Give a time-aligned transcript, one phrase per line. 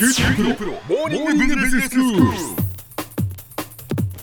[0.00, 2.26] 九州大学モーニングビジネススクール。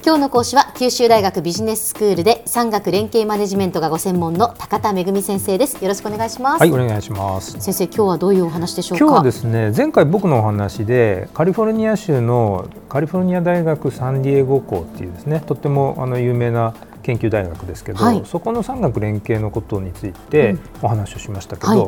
[0.03, 7.59] 今日の講師は九州大学ビジネススクールで産学連携マネジメントがご専門の高田恵先生ですよろしくお願いしますはい、お願いします。
[7.59, 16.73] 先生今日はどういうお話でしょうか今日はですね、前回僕のお話でカリフォルニア州のカリフォルニア大学サンディエゴ校っていうですね、とってもあの有名な
[17.08, 18.21] 研究大学ですけど、はい。
[18.26, 20.60] そこの産学連携のことについてうん。
[20.84, 21.80] お話をしましたけど、はい。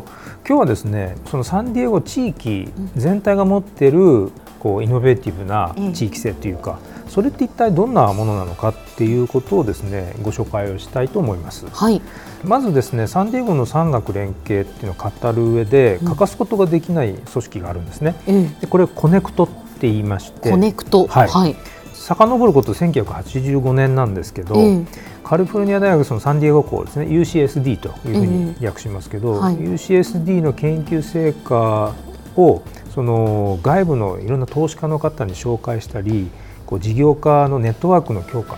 [0.47, 6.79] 今日はですね、そのサンディエゴ地域全体が持っているこうイノベーティブな地域性というか、
[7.09, 11.65] それって一体どんなものなのかっていうことをですね、ご紹介をしたいと思います。
[11.69, 12.01] はい。
[12.45, 18.15] まずですねサンディエゴの産学連携っていうのを語る上で欠かすことができない組織があるんですね。
[18.27, 21.07] えでこれコネクトって言いましてえコネクト。
[21.07, 21.27] はい。
[21.27, 21.55] はい、
[21.93, 27.05] 遡ること1985年なんですけど、ええカリフォルニア大学そのサンディエゴ校ですね。
[27.05, 29.57] UCSD というふうに略しますけど、はい。
[29.57, 31.93] UCSD の研究成果
[32.35, 32.63] を
[32.95, 36.31] その外部のいろんな投資家の方に紹介したり
[36.65, 38.57] こう事業家のネットワークの強化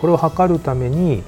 [0.00, 1.22] これを図るために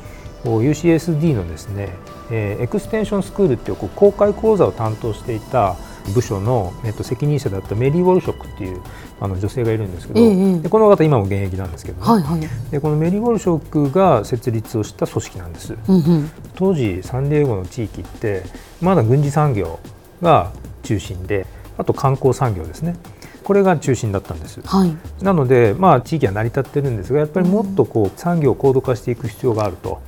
[0.44, 1.90] UCSD のですね、
[2.30, 5.76] えーエクステンションスクールっていうこう公開講座を担当していた
[6.08, 8.80] 部署の、えっと、責任者だったメリー・ウォルショックっていう
[9.20, 12.70] あの女性がいるんですけど、ええでこの方今も現役なんですけどね、はいはい。
[12.70, 15.74] でこのメリー・ウォルショックが設立をした組織なんです。
[15.88, 16.30] うんうん。
[16.54, 18.44] 当時サンディエゴの地域って
[18.80, 19.78] まだ軍事産業
[20.22, 22.96] が中心であと観光産業ですね。
[23.44, 24.60] これが中心だったんです。
[24.60, 25.24] はい。
[25.24, 30.00] なのでまあ地域は成り立ってるんですがやっぱりもっとこう産業を高度化していく必要があると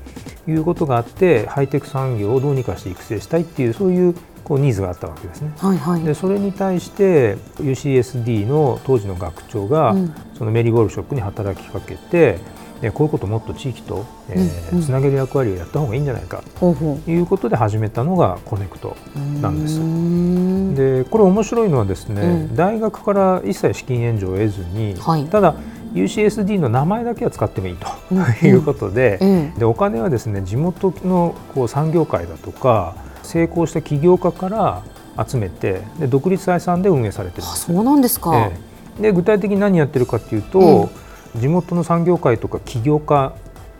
[0.46, 4.14] いうことがあってハイテク産業をどうにかして育成したいっていうそういう
[4.50, 5.52] こうニーズがあったわけですね。
[5.58, 6.02] はいはい。
[6.02, 10.14] でそれに対して UCSD の当時の学長が、うん。
[10.36, 12.38] そのメリー・ウォルショックに働きかけて
[12.80, 14.84] でこういうことをもっと地域と、えーうんうん。
[14.84, 16.42] つなげる役割をやった方がいいんじゃないか。
[16.58, 16.74] と
[17.06, 19.78] いうことで始めたのがコネクトうなんです。
[19.78, 19.84] うー。
[19.84, 22.56] んでこれ面白いのはですね、うん。
[22.56, 25.26] 大学から一切資金援助を得ずに、はい。
[25.26, 25.54] ただ
[25.94, 28.24] UCSD の名前だけは使ってもいいとうんうん。
[28.48, 29.52] いうことで,、え。
[29.56, 32.96] でお金はですね地元のこう産業界だとか
[33.30, 34.82] 成功した起業家から
[35.24, 37.70] 集めてで独立採算で運営されてるんです。
[37.70, 38.52] あそうなんですか、え
[38.98, 39.02] え。
[39.02, 40.90] で具体的に何やってるかっていうと、
[41.36, 43.32] 地元の産業界とか起業家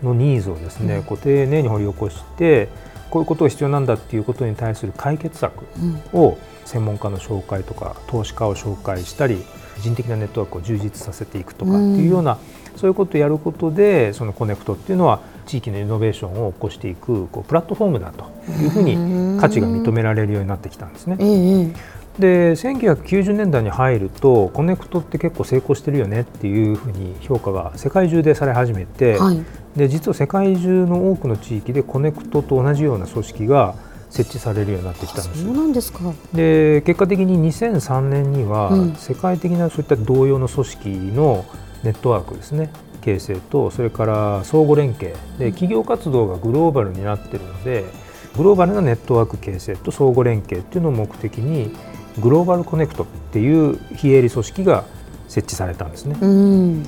[0.03, 1.03] のニーズをですね、うん。
[1.03, 2.69] こう丁寧に掘り起こして
[3.11, 5.65] こういうことが必要なんだっていうことに対する解決策
[6.15, 6.21] うん。
[6.21, 9.43] を専門家の紹介とか投資家を紹介したり
[9.81, 12.39] 人的なネットワークを充実させていくとかっていうような、
[12.77, 18.31] そういうことをやることでそのコネクトっていうのは地域のイノベーションを起こしていくこうプラットフォームだと
[18.63, 21.17] いうふうに価値が認められるようになってきたんですね。
[22.21, 29.43] で1990年代に入るとコネクトって結構成功してるよねっていうふうに評価が世界中でされ始めて、はい。
[29.75, 33.75] で実は世界中の多くの地域でコネクトと同じような組織が
[34.11, 35.45] 設置されるようになってきたんです。
[35.45, 36.13] そうなんですか。
[36.33, 38.95] で結果的に2003年にはうん。
[38.95, 41.45] 世界的なそういった同様の組織の
[41.83, 47.85] ネットワークですね形成とそれから相互連携で企業活動がグローバルになっているので
[48.37, 51.75] グローバルなネットワーク形成と相互連携っていうのを目的に
[52.21, 54.85] グローバルコネクトっていう非営利組織が
[55.29, 56.17] 設置されたんですね。
[56.21, 56.83] うん。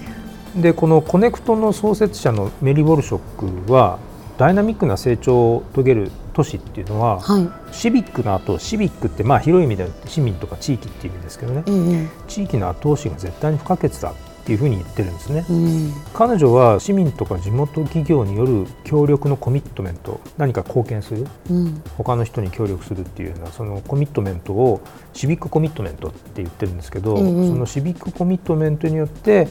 [0.61, 3.99] でこのコネクトの創設者のメリー・ウォルショックは
[4.37, 7.49] ダイナミックな成長を遂げる都市っていうのは、はい。
[7.75, 11.63] シビックの後シビックってまあ広い意味で市民とか地域っていう意味ですけどね。
[11.67, 12.09] ええ。
[12.29, 15.45] 地域の後押しが絶対に不可欠だっていうふうに言ってるんですね。
[15.49, 15.93] うん。
[16.13, 21.27] 彼女は市民とか地元企業による協力のコミットメント何か貢献する？
[21.51, 21.83] うん。
[21.97, 24.81] 他の人に協力するっていうようなそのコミットメントを
[25.13, 29.49] シビックコミットメントって言ってるんですけど、ええそのシビックコミットメントによって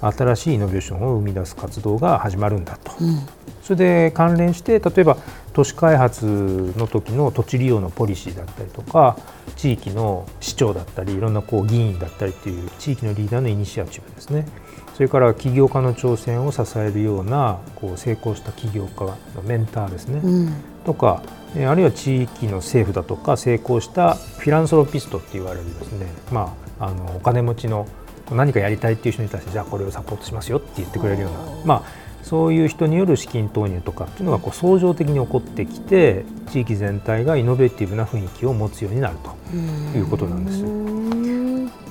[0.00, 2.92] 新しいイノベーションを生み出す活動が始まるんだと。
[3.00, 3.20] うん。
[3.62, 5.16] それで関連して例えば
[5.54, 9.16] 都市開発の時の土地利用のポリシーだったりとか
[9.56, 14.46] 地域の市長だったりいろんなこう議員だったりという地域のリーダーのイニシアチブですね。
[14.94, 20.54] それから起業家の挑戦を支えるようなこう成功した起業家のメンターですね、うん。
[20.84, 21.22] とか
[21.56, 27.86] えーあるいは地域の政府だとか成功したフィランソロピストって言われるですね、まあ、あのお金持ちの
[28.30, 31.82] 何かやりたいっていう人に対してじゃあこれをサポートしますよって言ってくれるような、まあ、
[32.22, 39.56] そういう人による資金投入とかっていうのがこう相乗的に起こってきて地域全体がイノベーティブな雰囲気を持つようになると
[39.96, 40.62] いうことなんです。
[40.62, 41.04] うん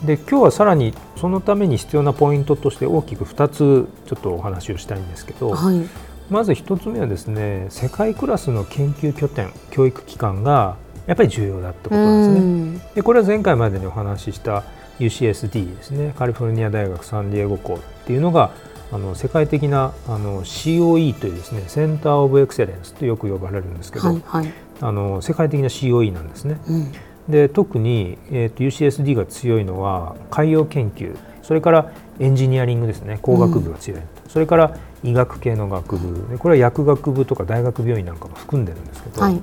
[0.05, 5.87] で今日はさらにそのために必要なポイントとして大きく2つちょっとお話をしたいんですけど、はい。
[6.29, 12.39] まず1つ目はですね世界クラスの研究拠点教育機関がやっぱり重要だってことなんですね。
[12.39, 12.81] うん。
[12.95, 14.63] でこれは前回までにお話しした
[14.99, 16.13] UCSD ですね。
[16.17, 18.51] カリフォルニア大学サンディエゴ校っていうのが
[18.91, 24.53] あの世界的なあの COE というですねセンター・オブ・エクセレンスとよく呼ばれるんですけど、はいはい。
[24.81, 26.59] あの世界的な COE なんですね。
[26.67, 26.91] うん。
[27.27, 33.19] で特に、えー、と UCSD が強いのは海洋研究それからエンジニアリングですね。
[33.21, 36.37] 工学部が強い、うん、それから医学系の学部。
[36.37, 39.41] これは薬学部とか大学病院なんかも含んでるんですけど、はい、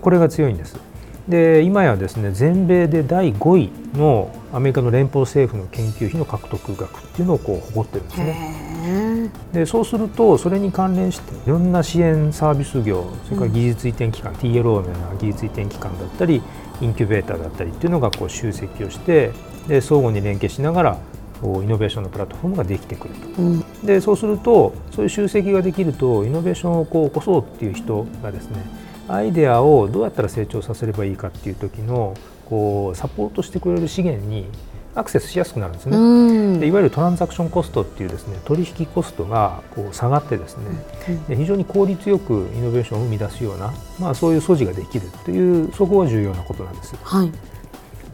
[0.00, 0.76] これが強いんです。
[1.28, 9.30] で今やですね全米で第5位のアメリカの連邦政府の研究費の獲得額っていうのをこう誇ってるんですね。
[9.52, 16.42] でそうするとそれに関連していろんな支援サービス業それから技術移転機関、うん、TLO のような技術移転機関だったり
[16.80, 19.30] インキュベーターだったりっていうのがこう集積をして
[19.68, 20.98] で相互に連携しながら
[21.42, 28.58] イノベーションのプラットフォームができてくると、うん、でそうするとそういう集積ができるとイノベーションをこう起こそうっていう人がですね
[29.12, 32.16] アイデアをどうやったら成長させればいいかっていう時の
[32.46, 34.46] こうサポートしてくれる資源に
[34.94, 36.58] アクセスしやすくなるんですね。
[36.60, 40.64] でいわゆるトランザクションコストっていうですね取引コストがこう下がってですね、
[41.28, 46.94] で非常に効率よくイノベーションを生み出すような、まあ、そういう素地ができるというそこが重要なことなんです。
[47.02, 47.32] はい、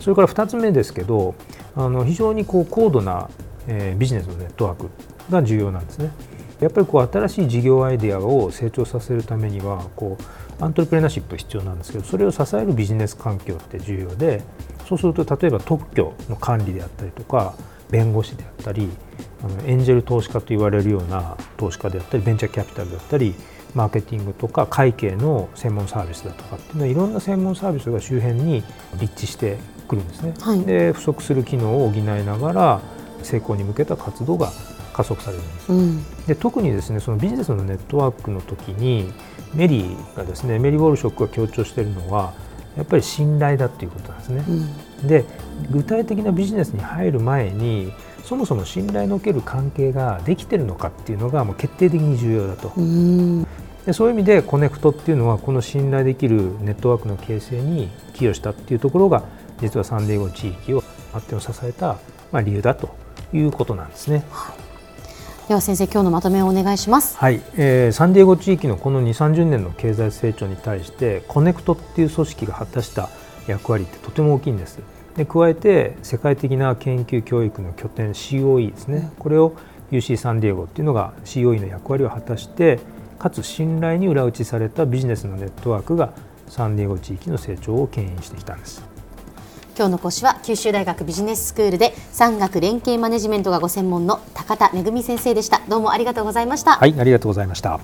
[0.01, 1.35] それから2つ目ですけど
[1.77, 3.29] あの非常にこう高度な、
[3.67, 4.91] えー、ビジネスのネットワーク
[5.31, 6.11] が重要なんですね。
[6.61, 14.43] やっぱりこう新しい事業アイデアを成長させるためにはこうアントレプレナーシップ必要なんですけどそれを支えるビジネス環境って重要で
[14.89, 17.55] そうすると例えば特許の管理であったりとか
[17.91, 18.89] 弁護士であったり
[19.43, 23.35] あのエンジェル投資家と言われるような投資家であったりベンチャーキャピタルだったり
[23.75, 28.65] マーケティングとか会計の専門サービスだとかっていうのはいろんな専門サービスが周辺に
[28.99, 30.35] 立地してくるんですね。
[30.41, 32.81] はい、で不足する機能を補いながら
[33.23, 34.51] 成功に向けた活動が
[34.99, 35.73] 加速されるんです。
[35.73, 39.13] うん、で特にですねそのビジネスのネットワークの時に
[39.55, 42.35] メリーがですねメリー・ウォルショックが強調しているのは
[42.77, 44.45] やっぱり信頼だっていうことなんですね。
[45.01, 45.25] うん、で
[45.71, 47.93] 具体的なビジネスに入る前に
[48.25, 52.73] そもそも信頼のおける関係ができてるのかっていうのがもう決定的に重要だと。
[52.77, 53.47] うん
[53.87, 59.23] でそういう意味でコネクトっていうのはこの信頼できるネットワークの形成に寄与したっていうところが
[59.61, 61.97] 実はサンディエゴ地域を発展を支えた、
[62.33, 62.91] まあ、理由だと
[63.33, 64.25] いうことなんですね。
[64.31, 64.68] はい
[65.49, 67.17] では先生今日のまとめをお願いします。
[67.17, 73.09] はい、えー、サンディエゴ地域のこの2、30年の経済成長に対してコネクトっていう組織が果たした
[73.47, 74.79] 役割ってとても大きいんです。
[75.17, 79.11] で加えて世界的な研究教育の拠点 COE ですね。
[79.19, 79.55] これを
[79.91, 82.79] UC サンディエゴっていうのが COE の役割を果たして
[83.19, 86.13] かつ信頼に裏打ちされたビジネスのネットワークが
[86.47, 88.98] サンディエゴ地域の成長を牽引してきたんです。
[89.79, 95.63] 今日の講師は九州大学ビジネススクールで産学連携マネジメントがご専門の高田恵先生でした。
[95.69, 96.79] どうもありがとうございました。
[96.79, 97.79] はいありがとうございました。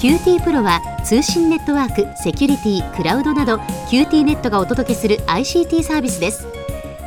[0.00, 3.56] QT プロは通信ネットワーク、セキュリティ、クラウドなど
[3.90, 6.55] QT ネットがお届けする ICT サービスです